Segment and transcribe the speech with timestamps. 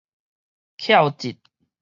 [0.77, 1.37] 翹脊